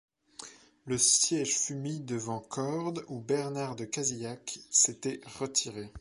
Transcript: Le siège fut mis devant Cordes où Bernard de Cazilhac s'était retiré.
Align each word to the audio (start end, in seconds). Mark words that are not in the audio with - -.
Le 0.85 0.97
siège 0.97 1.55
fut 1.55 1.75
mis 1.75 1.99
devant 1.99 2.39
Cordes 2.39 3.05
où 3.07 3.19
Bernard 3.19 3.75
de 3.75 3.85
Cazilhac 3.85 4.57
s'était 4.71 5.21
retiré. 5.37 5.89